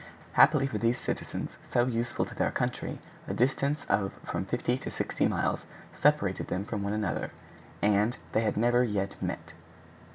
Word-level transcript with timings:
Happily 0.33 0.65
for 0.65 0.79
these 0.79 0.97
citizens, 0.97 1.57
so 1.61 1.85
useful 1.85 2.25
to 2.25 2.33
their 2.33 2.49
country, 2.49 2.97
a 3.27 3.35
distance 3.35 3.85
of 3.87 4.11
from 4.25 4.45
fifty 4.45 4.75
to 4.79 4.89
sixty 4.89 5.27
miles 5.27 5.67
separated 5.93 6.47
them 6.47 6.65
from 6.65 6.81
one 6.81 6.93
another, 6.93 7.29
and 7.83 8.17
they 8.31 8.41
had 8.41 8.57
never 8.57 8.83
yet 8.83 9.13
met. 9.21 9.53